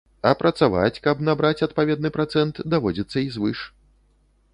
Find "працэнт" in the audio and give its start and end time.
2.17-2.63